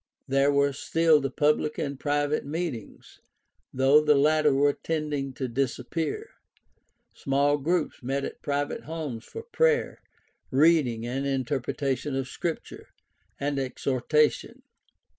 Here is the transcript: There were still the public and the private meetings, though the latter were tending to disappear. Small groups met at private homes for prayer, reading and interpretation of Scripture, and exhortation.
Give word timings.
There 0.27 0.51
were 0.51 0.73
still 0.73 1.21
the 1.21 1.29
public 1.29 1.77
and 1.77 1.93
the 1.93 1.99
private 1.99 2.43
meetings, 2.43 3.19
though 3.71 4.01
the 4.03 4.15
latter 4.15 4.51
were 4.51 4.73
tending 4.73 5.31
to 5.33 5.47
disappear. 5.47 6.31
Small 7.13 7.59
groups 7.59 8.01
met 8.01 8.25
at 8.25 8.41
private 8.41 8.85
homes 8.85 9.25
for 9.25 9.43
prayer, 9.43 10.01
reading 10.49 11.05
and 11.05 11.27
interpretation 11.27 12.15
of 12.15 12.27
Scripture, 12.27 12.87
and 13.39 13.59
exhortation. 13.59 14.63